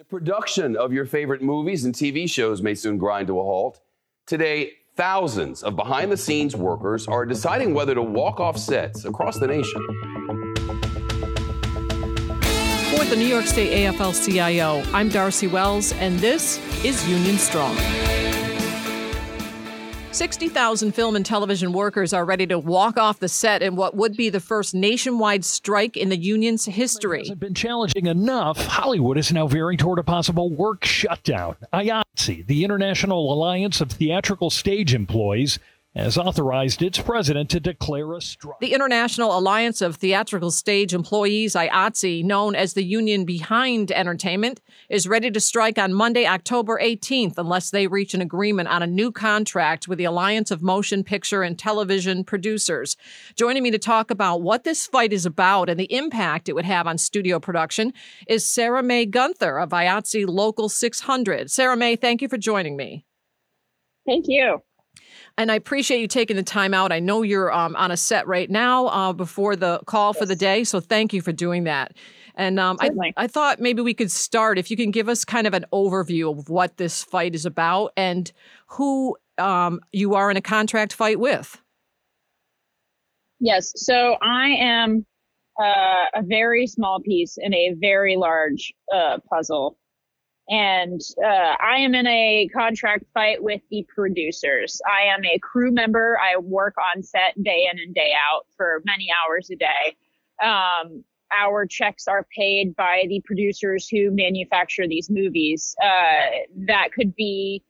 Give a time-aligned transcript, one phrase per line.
[0.00, 3.82] The production of your favorite movies and TV shows may soon grind to a halt.
[4.24, 9.38] Today, thousands of behind the scenes workers are deciding whether to walk off sets across
[9.38, 9.86] the nation.
[12.96, 17.76] For the New York State AFL CIO, I'm Darcy Wells, and this is Union Strong.
[20.12, 24.16] 60,000 film and television workers are ready to walk off the set in what would
[24.16, 27.20] be the first nationwide strike in the union's history.
[27.20, 28.66] Hasn't been challenging enough.
[28.66, 31.54] Hollywood is now veering toward a possible work shutdown.
[31.72, 35.60] IATSE, the International Alliance of Theatrical Stage Employees,
[35.94, 38.60] has authorized its president to declare a strike.
[38.60, 45.08] The International Alliance of Theatrical Stage Employees, IATSE, known as the union behind entertainment, is
[45.08, 49.10] ready to strike on Monday, October 18th, unless they reach an agreement on a new
[49.10, 52.96] contract with the Alliance of Motion Picture and Television Producers.
[53.34, 56.64] Joining me to talk about what this fight is about and the impact it would
[56.64, 57.92] have on studio production
[58.28, 61.50] is Sarah Mae Gunther of IATSE Local 600.
[61.50, 63.04] Sarah Mae, thank you for joining me.
[64.06, 64.62] Thank you.
[65.38, 66.92] And I appreciate you taking the time out.
[66.92, 70.36] I know you're um, on a set right now uh, before the call for the
[70.36, 70.64] day.
[70.64, 71.96] So thank you for doing that.
[72.34, 75.46] And um, I, I thought maybe we could start if you can give us kind
[75.46, 78.30] of an overview of what this fight is about and
[78.66, 81.60] who um, you are in a contract fight with.
[83.40, 83.72] Yes.
[83.76, 85.06] So I am
[85.60, 89.76] uh, a very small piece in a very large uh, puzzle
[90.50, 94.80] and uh, I am in a contract fight with the producers.
[94.84, 96.18] I am a crew member.
[96.18, 99.96] I work on set day in and day out for many hours a day.
[100.44, 105.76] Um, our checks are paid by the producers who manufacture these movies.
[105.80, 107.62] Uh, that could be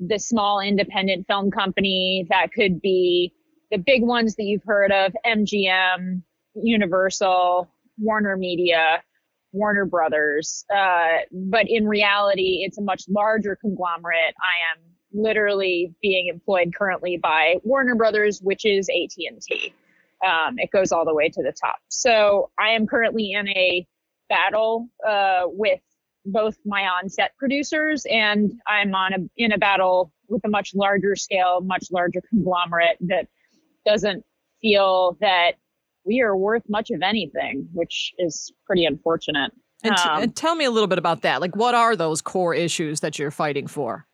[0.00, 2.26] the small independent film company.
[2.30, 3.34] That could be
[3.70, 6.22] the big ones that you've heard of MGM,
[6.54, 9.02] Universal, Warner Media.
[9.54, 10.64] Warner Brothers.
[10.74, 14.34] Uh, but in reality, it's a much larger conglomerate.
[14.42, 14.82] I am
[15.14, 19.72] literally being employed currently by Warner Brothers, which is AT&T.
[20.26, 21.76] Um, it goes all the way to the top.
[21.88, 23.86] So I am currently in a
[24.28, 25.80] battle uh, with
[26.26, 31.14] both my on-set producers, and I'm on a in a battle with a much larger
[31.14, 33.28] scale, much larger conglomerate that
[33.84, 34.24] doesn't
[34.62, 35.52] feel that
[36.04, 39.52] we are worth much of anything, which is pretty unfortunate.
[39.82, 41.40] And, t- um, and, tell me a little bit about that.
[41.40, 44.06] Like, what are those core issues that you're fighting for?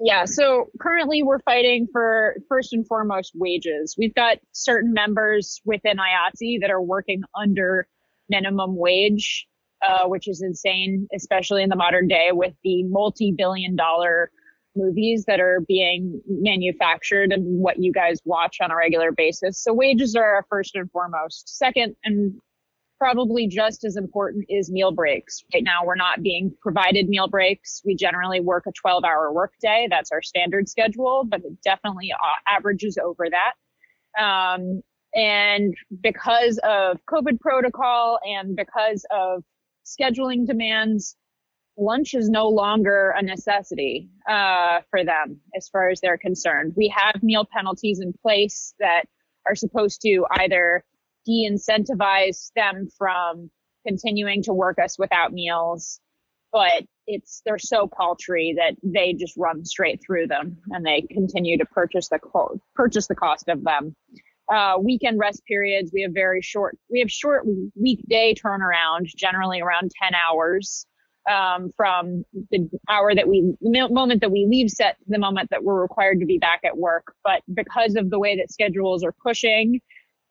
[0.00, 3.94] Yeah, so currently we're fighting for first and foremost wages.
[3.96, 7.86] We've got certain members within IATSE that are working under
[8.28, 9.46] minimum wage,
[9.86, 14.30] uh, which is insane, especially in the modern day with the multi billion dollar
[14.76, 19.62] movies that are being manufactured and what you guys watch on a regular basis.
[19.62, 21.56] So wages are first and foremost.
[21.56, 22.40] Second, and
[22.98, 25.44] probably just as important is meal breaks.
[25.52, 27.82] Right now, we're not being provided meal breaks.
[27.84, 29.88] We generally work a 12 hour workday.
[29.90, 32.16] That's our standard schedule, but it definitely uh,
[32.50, 34.22] averages over that.
[34.22, 34.82] Um,
[35.14, 39.44] and because of COVID protocol and because of
[39.84, 41.16] scheduling demands,
[41.76, 46.72] lunch is no longer a necessity uh, for them as far as they're concerned.
[46.76, 49.04] We have meal penalties in place that
[49.46, 50.84] are supposed to either
[51.26, 53.50] de-incentivize them from
[53.86, 56.00] continuing to work us without meals,
[56.52, 61.58] but it's they're so paltry that they just run straight through them and they continue
[61.58, 63.94] to purchase the co- purchase the cost of them.
[64.52, 67.46] Uh, weekend rest periods we have very short we have short
[67.76, 70.86] weekday turnaround generally around 10 hours
[71.30, 75.64] um, from the hour that we, moment that we leave set to the moment that
[75.64, 77.14] we're required to be back at work.
[77.24, 79.80] But because of the way that schedules are pushing,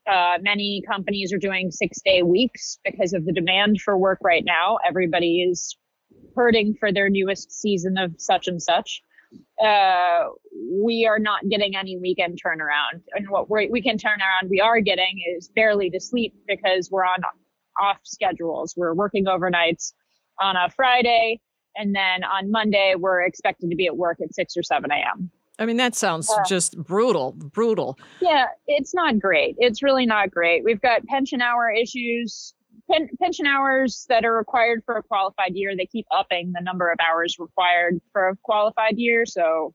[0.10, 4.44] uh, many companies are doing six day weeks because of the demand for work right
[4.46, 4.78] now.
[4.86, 5.78] Everybody is
[6.36, 9.02] hurting for their newest season of such and such.
[9.64, 10.26] Uh,
[10.72, 13.02] we are not getting any weekend turnaround.
[13.14, 17.22] And what we weekend turnaround we are getting is barely to sleep because we're on
[17.82, 18.76] off schedules.
[18.78, 19.94] We're working overnights
[20.40, 21.40] on a Friday.
[21.76, 25.32] And then on Monday, we're expected to be at work at 6 or 7 a.m.
[25.60, 27.98] I mean, that sounds uh, just brutal, brutal.
[28.22, 29.56] Yeah, it's not great.
[29.60, 30.64] It's really not great.
[30.64, 32.54] We've got pension hour issues,
[32.90, 35.76] pen, pension hours that are required for a qualified year.
[35.76, 39.26] They keep upping the number of hours required for a qualified year.
[39.26, 39.74] So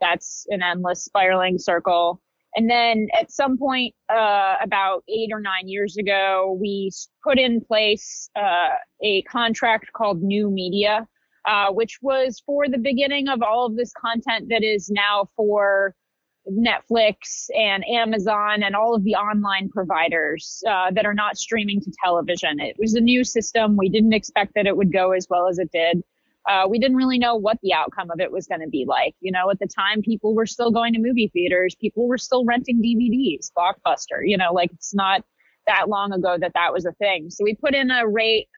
[0.00, 2.20] that's an endless spiraling circle.
[2.54, 6.90] And then at some point, uh, about eight or nine years ago, we
[7.24, 11.06] put in place uh, a contract called New Media,
[11.46, 15.94] uh, which was for the beginning of all of this content that is now for
[16.50, 21.92] Netflix and Amazon and all of the online providers uh, that are not streaming to
[22.02, 22.60] television.
[22.60, 23.76] It was a new system.
[23.76, 26.02] We didn't expect that it would go as well as it did.
[26.48, 29.14] Uh, we didn't really know what the outcome of it was going to be like.
[29.20, 32.44] You know, at the time, people were still going to movie theaters, people were still
[32.44, 34.20] renting DVDs, Blockbuster.
[34.24, 35.24] You know, like it's not
[35.66, 37.30] that long ago that that was a thing.
[37.30, 38.48] So we put in a rate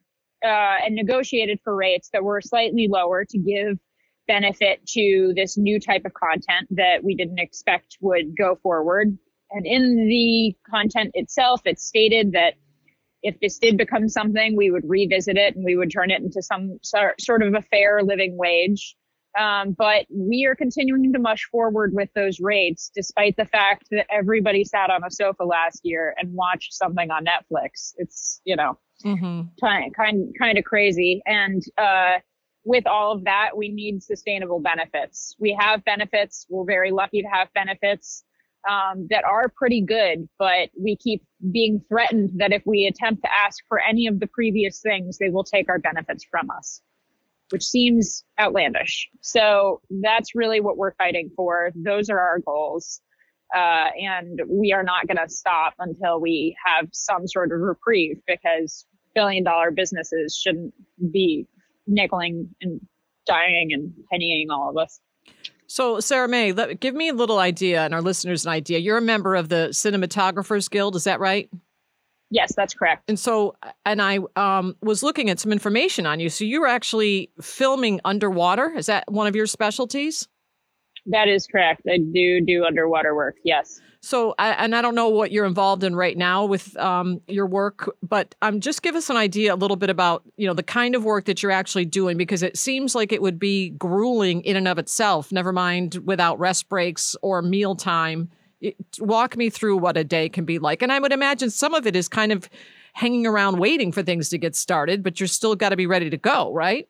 [0.45, 3.79] uh, and negotiated for rates that were slightly lower to give
[4.27, 9.17] benefit to this new type of content that we didn't expect would go forward.
[9.51, 12.55] And in the content itself, it stated that
[13.25, 16.43] if this did become something, we would revisit it and we would turn it into
[16.43, 18.97] some sort of a fair living wage.
[19.37, 24.07] Um, but we are continuing to mush forward with those rates, despite the fact that
[24.09, 27.95] everybody sat on a sofa last year and watched something on Netflix.
[27.97, 29.43] It's you know mm-hmm.
[29.61, 31.21] kind kind kind of crazy.
[31.27, 32.19] And uh,
[32.65, 35.35] with all of that, we need sustainable benefits.
[35.41, 36.47] We have benefits.
[36.49, 38.23] We're very lucky to have benefits
[38.69, 41.23] um, that are pretty good, but we keep
[41.53, 45.29] being threatened that if we attempt to ask for any of the previous things, they
[45.29, 46.81] will take our benefits from us,
[47.51, 49.09] which seems outlandish.
[49.21, 51.71] So that's really what we're fighting for.
[51.75, 53.01] Those are our goals.
[53.55, 58.17] Uh, and we are not going to stop until we have some sort of reprieve
[58.27, 60.75] because billion dollar businesses shouldn't
[61.13, 61.47] be
[61.89, 62.81] nickeling and
[63.27, 65.01] dying and pennying all of us.
[65.67, 68.79] So, Sarah Mae, let, give me a little idea and our listeners an idea.
[68.79, 71.49] You're a member of the Cinematographers Guild, is that right?
[72.31, 73.05] Yes, that's correct.
[73.09, 73.57] And so,
[73.87, 76.29] and I um, was looking at some information on you.
[76.29, 78.73] So, you were actually filming underwater.
[78.77, 80.29] Is that one of your specialties?
[81.07, 81.83] That is correct.
[81.89, 83.37] I do do underwater work.
[83.45, 83.81] Yes.
[84.05, 87.91] So, and I don't know what you're involved in right now with um, your work,
[88.03, 90.95] but um, just give us an idea a little bit about you know the kind
[90.95, 94.57] of work that you're actually doing because it seems like it would be grueling in
[94.57, 95.33] and of itself.
[95.33, 98.29] Never mind without rest breaks or meal time.
[98.61, 101.73] It, walk me through what a day can be like, and I would imagine some
[101.73, 102.51] of it is kind of
[102.93, 106.11] hanging around waiting for things to get started, but you're still got to be ready
[106.11, 106.87] to go, right?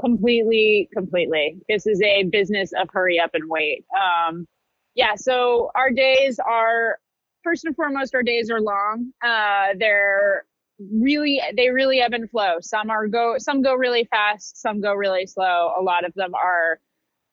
[0.00, 1.58] Completely, completely.
[1.68, 3.84] This is a business of hurry up and wait.
[3.94, 4.46] Um,
[4.94, 6.98] yeah, so our days are
[7.42, 9.12] first and foremost, our days are long.
[9.22, 10.44] Uh, they're
[10.92, 12.56] really they really ebb and flow.
[12.60, 15.72] Some are go some go really fast, some go really slow.
[15.78, 16.80] A lot of them are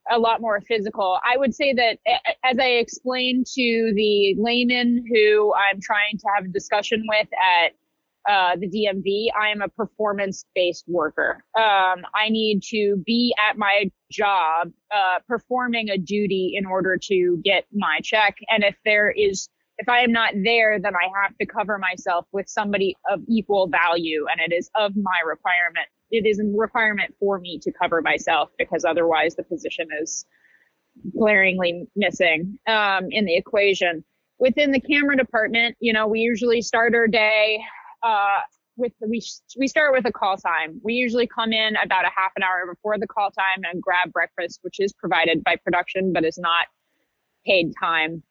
[0.09, 1.19] a lot more physical.
[1.23, 1.99] I would say that
[2.43, 7.73] as I explained to the layman who I'm trying to have a discussion with at
[8.27, 11.43] uh, the DMV, I am a performance based worker.
[11.55, 17.41] Um, I need to be at my job uh, performing a duty in order to
[17.43, 18.35] get my check.
[18.49, 19.47] And if there is,
[19.77, 23.67] if I am not there, then I have to cover myself with somebody of equal
[23.67, 24.25] value.
[24.29, 25.87] And it is of my requirement.
[26.11, 30.25] It is a requirement for me to cover myself because otherwise the position is
[31.17, 34.03] glaringly missing um, in the equation
[34.39, 37.59] within the camera department, you know, we usually start our day
[38.03, 38.39] uh,
[38.77, 39.21] with the, we
[39.57, 40.79] we start with a call time.
[40.83, 44.11] We usually come in about a half an hour before the call time and grab
[44.13, 46.67] breakfast, which is provided by production but is not
[47.45, 48.23] paid time.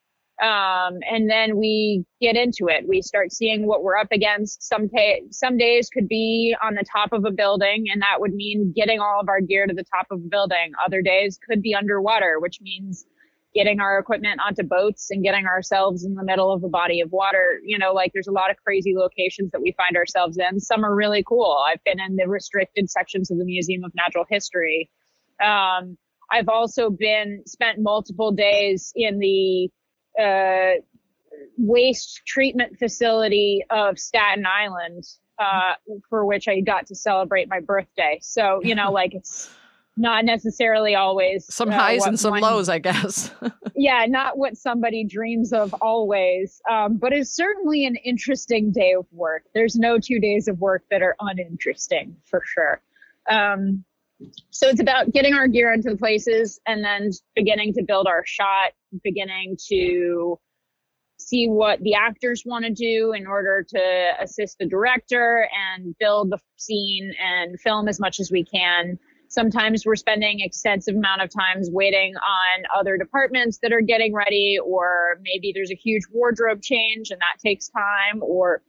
[0.43, 2.87] Um, and then we get into it.
[2.87, 4.63] We start seeing what we're up against.
[4.63, 8.35] Some ta- some days could be on the top of a building, and that would
[8.35, 10.73] mean getting all of our gear to the top of a building.
[10.85, 13.07] Other days could be underwater, which means
[13.56, 17.11] getting our equipment onto boats and getting ourselves in the middle of a body of
[17.11, 17.61] water.
[17.64, 20.61] You know, like there's a lot of crazy locations that we find ourselves in.
[20.61, 21.64] Some are really cool.
[21.67, 24.91] I've been in the restricted sections of the Museum of Natural History.
[25.43, 25.97] Um,
[26.31, 29.71] I've also been spent multiple days in the
[30.21, 30.81] uh,
[31.57, 35.04] waste treatment facility of Staten Island,
[35.38, 35.75] uh,
[36.11, 38.19] for which I got to celebrate my birthday.
[38.21, 39.49] So, you know, like it's
[39.97, 43.31] not necessarily always some uh, highs and some one, lows, I guess.
[43.75, 49.07] yeah, not what somebody dreams of always, um, but it's certainly an interesting day of
[49.11, 49.45] work.
[49.55, 52.81] There's no two days of work that are uninteresting for sure.
[53.31, 53.85] Um,
[54.50, 58.25] so it's about getting our gear into the places and then beginning to build our
[58.25, 58.73] shot,
[59.03, 60.38] beginning to
[61.19, 66.31] see what the actors want to do in order to assist the director and build
[66.31, 71.30] the scene and film as much as we can Sometimes we're spending extensive amount of
[71.30, 76.62] times waiting on other departments that are getting ready, or maybe there's a huge wardrobe
[76.62, 78.62] change and that takes time, or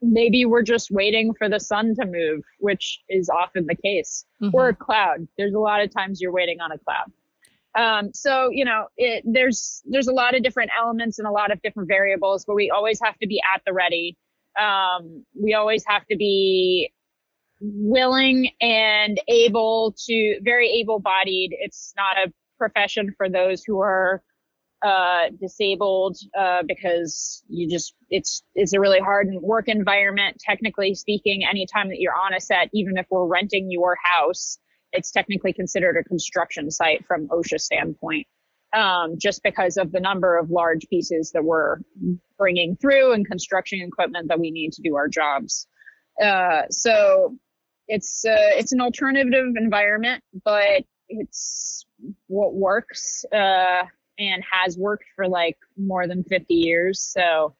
[0.00, 4.54] maybe we're just waiting for the sun to move, which is often the case, mm-hmm.
[4.54, 5.26] or a cloud.
[5.38, 7.10] There's a lot of times you're waiting on a cloud.
[7.76, 11.50] Um, so you know, it, there's there's a lot of different elements and a lot
[11.50, 14.16] of different variables, but we always have to be at the ready.
[14.60, 16.92] Um, we always have to be
[17.72, 24.22] willing and able to very able bodied it's not a profession for those who are
[24.84, 31.42] uh, disabled uh, because you just it's it's a really hard work environment technically speaking
[31.48, 34.58] anytime that you're on a set even if we're renting your house
[34.94, 38.26] it's technically considered a construction site from OSHA standpoint,
[38.74, 41.78] um, just because of the number of large pieces that we're
[42.38, 45.66] bringing through and construction equipment that we need to do our jobs.
[46.22, 47.36] Uh, so
[47.88, 51.86] it's uh, it's an alternative environment, but it's
[52.26, 53.82] what works uh,
[54.18, 57.00] and has worked for like more than 50 years.
[57.00, 57.54] So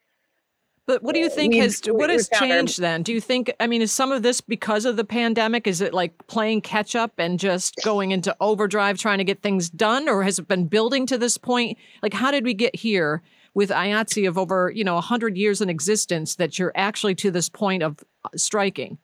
[0.86, 3.02] but what do you think has what has changed then?
[3.02, 5.66] Do you think I mean is some of this because of the pandemic?
[5.66, 9.70] Is it like playing catch up and just going into overdrive trying to get things
[9.70, 11.78] done or has it been building to this point?
[12.02, 13.22] Like how did we get here
[13.54, 17.48] with IATSE of over, you know, 100 years in existence that you're actually to this
[17.48, 18.98] point of uh, striking?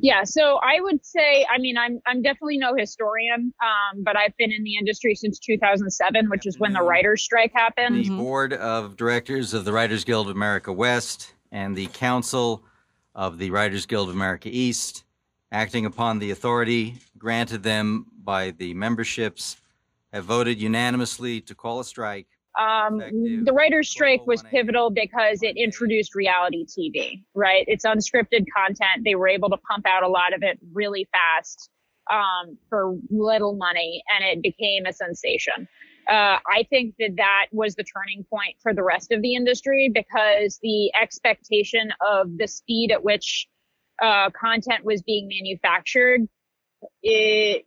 [0.00, 4.36] Yeah, so I would say, I mean, I'm I'm definitely no historian, um, but I've
[4.36, 7.96] been in the industry since 2007, which is when the writers' strike happened.
[7.96, 8.18] The mm-hmm.
[8.18, 12.64] board of directors of the Writers Guild of America West and the council
[13.12, 15.02] of the Writers Guild of America East,
[15.50, 19.56] acting upon the authority granted them by the memberships,
[20.12, 22.98] have voted unanimously to call a strike um,
[23.44, 27.64] the writer's strike was pivotal because it introduced reality TV, right?
[27.68, 29.04] It's unscripted content.
[29.04, 31.70] They were able to pump out a lot of it really fast
[32.10, 35.68] um, for little money, and it became a sensation.
[36.08, 39.90] Uh, I think that that was the turning point for the rest of the industry
[39.92, 43.46] because the expectation of the speed at which
[44.02, 46.26] uh, content was being manufactured
[47.02, 47.64] it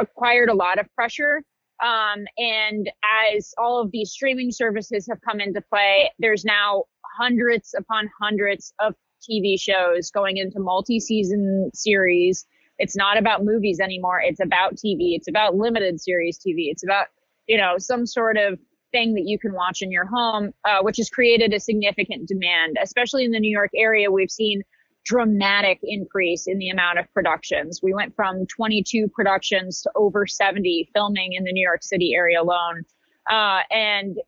[0.00, 1.42] acquired a lot of pressure
[1.82, 2.90] um, and
[3.34, 6.84] as all of these streaming services have come into play, there's now
[7.18, 8.94] hundreds upon hundreds of
[9.28, 12.46] TV shows going into multi season series.
[12.78, 14.20] It's not about movies anymore.
[14.20, 15.14] It's about TV.
[15.14, 16.70] It's about limited series TV.
[16.70, 17.08] It's about,
[17.46, 18.58] you know, some sort of
[18.92, 22.76] thing that you can watch in your home, uh, which has created a significant demand,
[22.80, 24.10] especially in the New York area.
[24.10, 24.62] We've seen
[25.04, 27.80] dramatic increase in the amount of productions.
[27.82, 32.40] We went from 22 productions to over 70 filming in the New York City area
[32.40, 32.82] alone.
[33.30, 34.18] Uh, and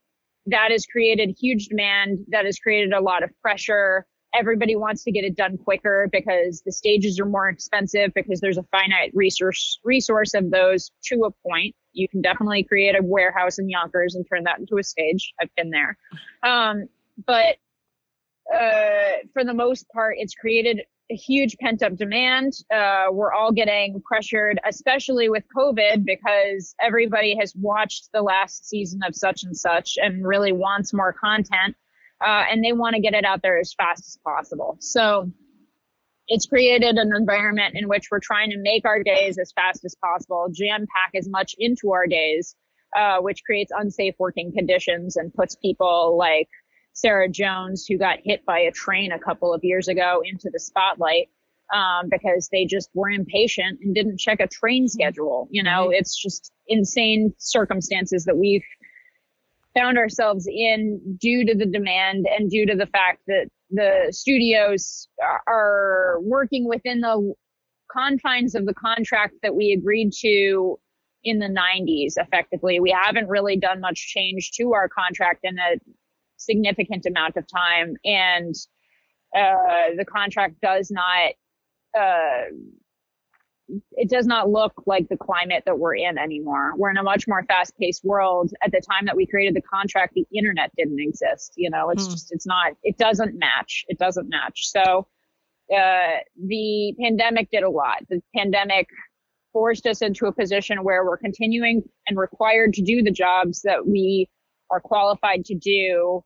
[0.47, 2.19] that has created huge demand.
[2.29, 4.07] That has created a lot of pressure.
[4.35, 8.59] Everybody wants to get it done quicker because the stages are more expensive because there's
[8.59, 11.75] a finite resource resource of those to a point.
[11.93, 15.33] You can definitely create a warehouse in Yonkers and turn that into a stage.
[15.41, 15.97] I've been there.
[16.43, 16.89] Um,
[17.27, 17.59] but
[18.53, 22.55] uh, for the most part, it's created a huge pent up demand.
[22.75, 29.01] Uh, we're all getting pressured, especially with COVID, because everybody has watched the last season
[29.07, 31.77] of such and such and really wants more content.
[32.25, 34.77] Uh, and they want to get it out there as fast as possible.
[34.81, 35.31] So
[36.27, 39.95] it's created an environment in which we're trying to make our days as fast as
[40.03, 42.57] possible, jam pack as much into our days,
[42.97, 46.49] uh, which creates unsafe working conditions and puts people like
[46.95, 50.61] Sarah Jones, who got hit by a train a couple of years ago, into the
[50.61, 51.29] spotlight
[51.75, 54.89] um, because they just were impatient and didn't check a train mm-hmm.
[54.89, 55.49] schedule.
[55.51, 55.95] You know, mm-hmm.
[55.95, 58.65] it's just insane circumstances that we've
[59.75, 65.09] found ourselves in due to the demand and due to the fact that the studios
[65.49, 67.35] are working within the
[67.91, 70.79] confines of the contract that we agreed to
[71.25, 75.77] in the 90s effectively we haven't really done much change to our contract in a
[76.45, 78.55] significant amount of time and
[79.37, 81.33] uh, the contract does not
[81.99, 82.51] uh,
[83.93, 86.73] it does not look like the climate that we're in anymore.
[86.77, 88.53] We're in a much more fast-paced world.
[88.63, 91.55] At the time that we created the contract, the internet didn't exist.
[91.57, 92.11] You know, it's mm.
[92.11, 92.73] just it's not.
[92.83, 93.85] It doesn't match.
[93.89, 94.69] It doesn't match.
[94.69, 95.07] So
[95.75, 98.01] uh, the pandemic did a lot.
[98.09, 98.89] The pandemic
[99.53, 103.87] forced us into a position where we're continuing and required to do the jobs that
[103.87, 104.29] we
[104.71, 106.23] are qualified to do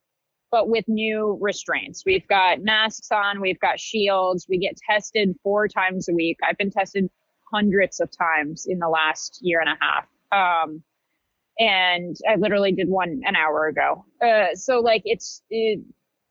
[0.50, 2.04] but with new restraints.
[2.04, 6.38] We've got masks on, we've got shields, we get tested four times a week.
[6.46, 7.10] I've been tested
[7.50, 10.06] hundreds of times in the last year and a half.
[10.30, 10.82] Um,
[11.58, 14.04] and I literally did one an hour ago.
[14.24, 15.80] Uh, so like it's, it,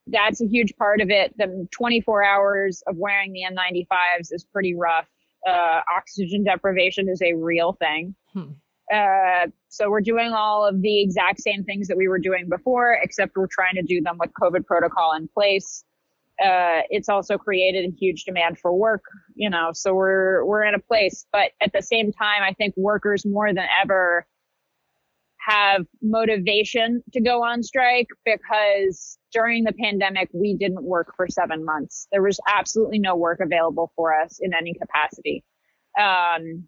[0.08, 1.36] that's a huge part of it.
[1.38, 5.08] The 24 hours of wearing the N95s is pretty rough.
[5.48, 8.16] Uh, oxygen deprivation is a real thing.
[8.34, 8.52] Hmm.
[8.94, 12.98] Uh, so we're doing all of the exact same things that we were doing before,
[13.02, 15.84] except we're trying to do them with COVID protocol in place.
[16.42, 19.04] Uh, it's also created a huge demand for work,
[19.36, 22.76] you know, so we're, we're in a place, but at the same time, I think
[22.78, 24.26] workers more than ever
[25.48, 31.64] have motivation to go on strike because during the pandemic, we didn't work for seven
[31.64, 32.08] months.
[32.12, 35.44] There was absolutely no work available for us in any capacity.
[36.00, 36.68] Um,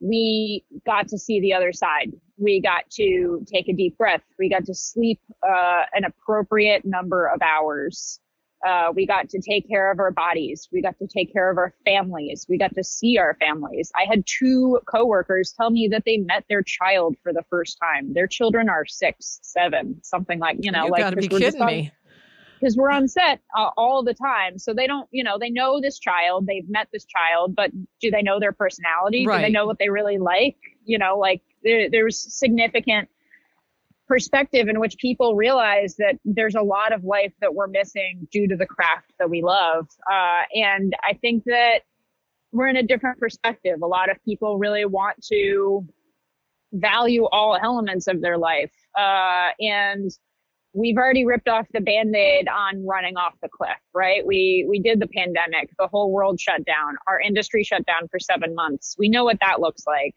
[0.00, 2.12] we got to see the other side.
[2.36, 4.22] We got to take a deep breath.
[4.38, 8.20] We got to sleep uh, an appropriate number of hours.
[8.66, 10.68] Uh, we got to take care of our bodies.
[10.72, 12.46] We got to take care of our families.
[12.48, 13.92] We got to see our families.
[13.94, 18.14] I had two coworkers tell me that they met their child for the first time.
[18.14, 21.66] Their children are six, seven, something like you know, you like gotta be kidding on-
[21.66, 21.92] me.
[22.64, 24.58] Because we're on set uh, all the time.
[24.58, 28.10] So they don't, you know, they know this child, they've met this child, but do
[28.10, 29.26] they know their personality?
[29.26, 30.56] Do they know what they really like?
[30.86, 33.10] You know, like there, there's significant
[34.08, 38.48] perspective in which people realize that there's a lot of life that we're missing due
[38.48, 39.86] to the craft that we love.
[40.10, 41.80] Uh, and I think that
[42.50, 43.82] we're in a different perspective.
[43.82, 45.86] A lot of people really want to
[46.72, 48.72] value all elements of their life.
[48.98, 50.10] Uh, and
[50.74, 54.26] we've already ripped off the band-aid on running off the cliff right?
[54.26, 55.70] We we did the pandemic.
[55.78, 56.96] The whole world shut down.
[57.06, 58.96] Our industry shut down for seven months.
[58.98, 60.14] We know what that looks like.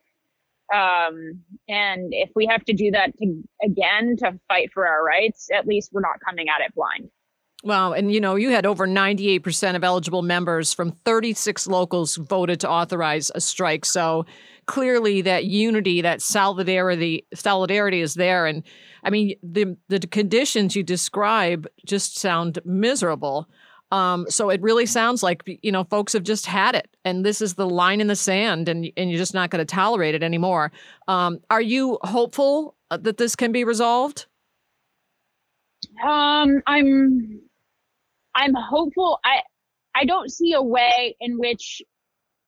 [0.74, 5.48] Um, and if we have to do that to, again to fight for our rights
[5.54, 7.10] at least we're not coming at it blind.
[7.64, 7.94] Wow.
[7.94, 12.70] And, you know, you had over 98% of eligible members from 36 locals voted to
[12.70, 13.84] authorize a strike.
[13.84, 14.26] So
[14.68, 18.46] clearly that unity, that solidarity, solidarity is there.
[18.46, 18.64] And
[19.04, 23.48] I mean, the, the conditions you describe just sound miserable.
[23.92, 27.42] Um, so it really sounds like, you know, folks have just had it and this
[27.42, 30.24] is the line in the sand and, and you're just not going to tolerate it
[30.24, 30.72] anymore.
[31.08, 34.26] Um, are you hopeful uh, that this can be resolved?
[36.04, 37.42] Um, I'm
[38.36, 39.20] I'm hopeful.
[39.24, 39.42] I
[39.96, 41.82] I don't see a way in which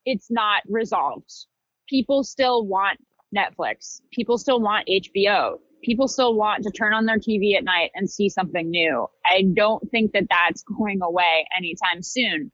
[0.04, 1.46] it's not resolved.
[1.90, 3.00] People still want
[3.36, 4.00] Netflix.
[4.12, 5.58] People still want HBO.
[5.82, 9.08] People still want to turn on their TV at night and see something new.
[9.26, 12.52] I don't think that that's going away anytime soon.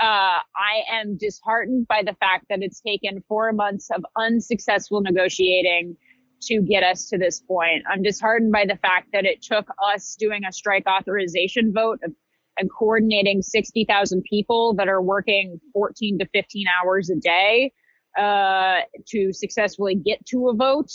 [0.00, 5.96] Uh, I am disheartened by the fact that it's taken four months of unsuccessful negotiating
[6.42, 7.84] to get us to this point.
[7.88, 12.00] I'm disheartened by the fact that it took us doing a strike authorization vote
[12.58, 17.72] and coordinating 60,000 people that are working 14 to 15 hours a day
[18.18, 20.90] uh, to successfully get to a vote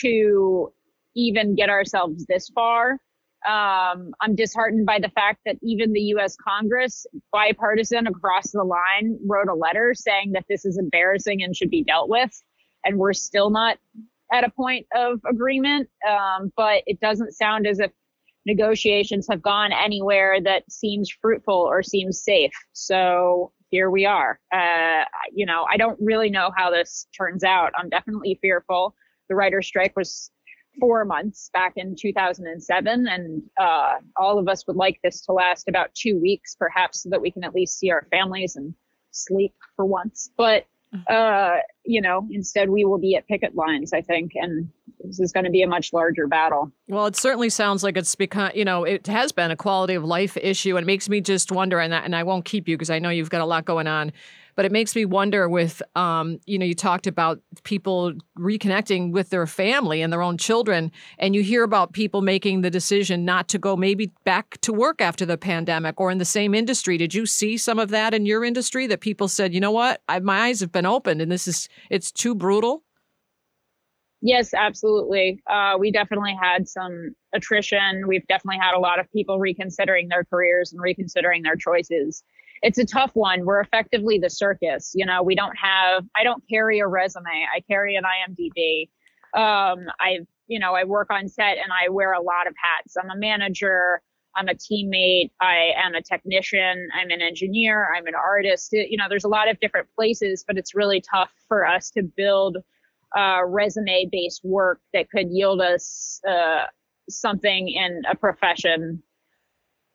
[0.00, 0.72] to
[1.14, 2.98] even get ourselves this far.
[3.46, 9.18] Um, I'm disheartened by the fact that even the US Congress, bipartisan across the line,
[9.26, 12.30] wrote a letter saying that this is embarrassing and should be dealt with.
[12.84, 13.78] And we're still not
[14.32, 15.88] at a point of agreement.
[16.08, 17.90] Um, but it doesn't sound as if
[18.46, 22.52] negotiations have gone anywhere that seems fruitful or seems safe.
[22.72, 24.38] So here we are.
[24.52, 27.72] Uh, you know, I don't really know how this turns out.
[27.76, 28.94] I'm definitely fearful.
[29.28, 30.30] The writer's strike was
[30.78, 35.68] four months back in 2007, and uh, all of us would like this to last
[35.68, 38.74] about two weeks, perhaps, so that we can at least see our families and
[39.10, 40.30] sleep for once.
[40.36, 40.66] But
[41.08, 44.68] uh, you know, instead we will be at picket lines, I think, and
[45.04, 46.70] this is going to be a much larger battle.
[46.88, 50.04] Well, it certainly sounds like it's become, you know, it has been a quality of
[50.04, 50.76] life issue.
[50.76, 52.98] And it makes me just wonder, and I, and I won't keep you because I
[52.98, 54.12] know you've got a lot going on,
[54.54, 59.30] but it makes me wonder with, um, you know, you talked about people reconnecting with
[59.30, 63.48] their family and their own children, and you hear about people making the decision not
[63.48, 66.98] to go maybe back to work after the pandemic or in the same industry.
[66.98, 70.02] Did you see some of that in your industry that people said, you know what,
[70.06, 72.82] I, my eyes have been opened and this is, it's too brutal?
[74.24, 75.42] Yes, absolutely.
[75.50, 78.06] Uh, we definitely had some attrition.
[78.06, 82.22] We've definitely had a lot of people reconsidering their careers and reconsidering their choices.
[82.62, 83.44] It's a tough one.
[83.44, 84.92] We're effectively the circus.
[84.94, 87.24] You know, we don't have, I don't carry a resume.
[87.52, 88.88] I carry an IMDb.
[89.36, 92.96] Um, I, you know, I work on set and I wear a lot of hats.
[92.96, 94.00] I'm a manager.
[94.36, 95.32] I'm a teammate.
[95.40, 96.88] I am a technician.
[96.94, 97.92] I'm an engineer.
[97.92, 98.68] I'm an artist.
[98.72, 102.04] You know, there's a lot of different places, but it's really tough for us to
[102.04, 102.58] build
[103.16, 106.64] uh, resume based work that could yield us uh,
[107.08, 109.02] something in a profession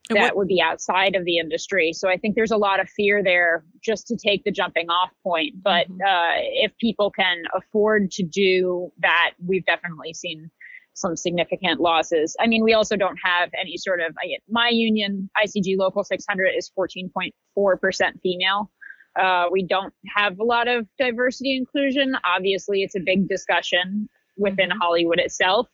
[0.09, 1.93] And that what- would be outside of the industry.
[1.93, 5.11] So I think there's a lot of fear there just to take the jumping off
[5.23, 5.61] point.
[5.63, 6.01] But Mhm.
[6.05, 10.49] uh, if people can afford to do that, we've definitely seen
[10.93, 12.35] some significant losses.
[12.39, 16.47] I mean, we also don't have any sort of I- my union, ICG Local 600
[16.57, 18.71] is 14.4% female.
[19.17, 22.15] Uh, we don't have a lot of diversity inclusion.
[22.23, 25.67] Obviously, it's a big discussion within Hollywood itself.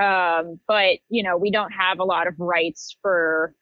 [0.00, 3.54] Um, but you know, we don't have a lot of rights for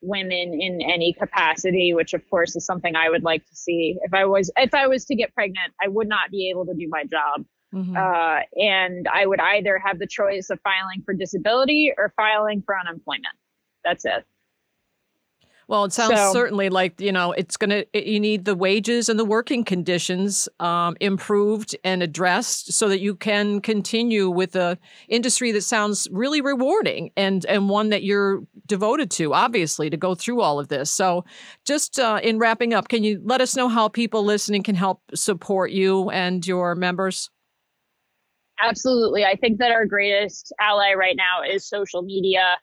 [0.00, 3.96] women in any capacity, which of course is something I would like to see.
[4.02, 6.74] If I was if I was to get pregnant, I would not be able to
[6.74, 7.44] do my job.
[7.74, 7.96] Mhm.
[7.96, 12.78] Uh, and I would either have the choice of filing for disability or filing for
[12.78, 13.34] unemployment.
[13.82, 14.24] That's it.
[15.66, 17.84] Well, it sounds So- certainly like you know it's gonna.
[17.92, 23.00] it- You need the wages and the working conditions um, improved and addressed so that
[23.00, 28.42] you can continue with a industry that sounds really rewarding and and one that you're
[28.66, 29.32] devoted to.
[29.32, 30.90] Obviously, to go through all of this.
[30.90, 31.24] So,
[31.64, 35.00] just uh, in wrapping up, can you let us know how people listening can help
[35.14, 37.30] support you and your members?
[38.62, 39.24] Absolutely.
[39.24, 42.56] I think that our greatest ally right now is social media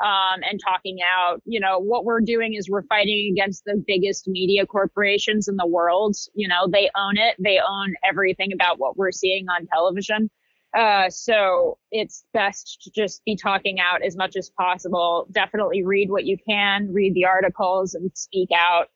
[0.00, 1.42] um, and talking out.
[1.44, 5.66] You know, what we're doing is we're fighting against the biggest media corporations in the
[5.66, 6.16] world.
[6.34, 10.30] You know, they own it, they own everything about what we're seeing on television.
[10.76, 15.26] Uh, so it's best to just be talking out as much as possible.
[15.30, 18.86] Definitely read what you can, read the articles and speak out.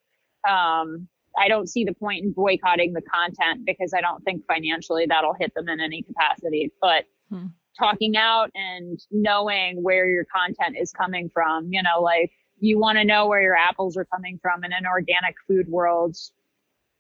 [0.48, 5.04] Um, I don't see the point in boycotting the content because I don't think financially
[5.06, 6.72] that'll hit them in any capacity.
[6.80, 7.46] But Hmm.
[7.78, 12.98] Talking out and knowing where your content is coming from, you know, like you want
[12.98, 16.16] to know where your apples are coming from in an organic food world.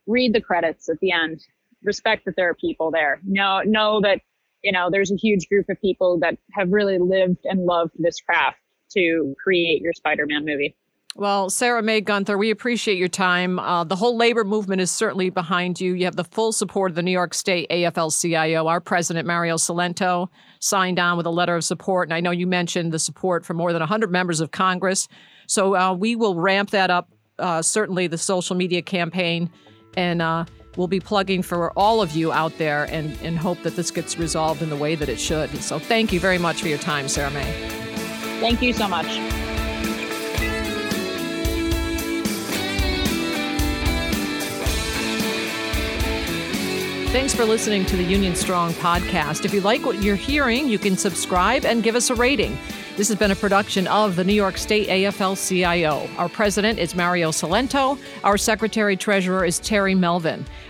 [0.06, 1.40] Read the credits at the end.
[1.82, 3.20] Respect that there are people there.
[3.24, 4.20] Know know that
[4.62, 8.20] you know there's a huge group of people that have really lived and loved this
[8.20, 8.58] craft
[8.92, 10.76] to create your Spider-Man movie.
[11.18, 13.58] Well, Sarah Mae Gunther, we appreciate your time.
[13.58, 15.94] Uh, the whole labor movement is certainly behind you.
[15.94, 18.66] You have the full support of the New York State AFL CIO.
[18.66, 20.28] Our president, Mario Cilento,
[20.66, 22.08] signed on with a letter of support.
[22.08, 25.08] And I know you mentioned the support from more than 100 members of Congress.
[25.46, 29.50] So uh, we will ramp that up, uh, certainly the social media campaign.
[29.96, 30.44] And uh,
[30.76, 34.18] we'll be plugging for all of you out there and, and hope that this gets
[34.18, 35.50] resolved in the way that it should.
[35.62, 37.52] So thank you very much for your time, Sarah Mae.
[38.40, 39.45] Thank you so much.
[47.16, 49.46] Thanks for listening to the Union Strong podcast.
[49.46, 52.58] If you like what you're hearing, you can subscribe and give us a rating.
[52.98, 56.10] This has been a production of the New York State AFL CIO.
[56.18, 57.98] Our president is Mario Cilento.
[58.22, 60.44] Our secretary treasurer is Terry Melvin.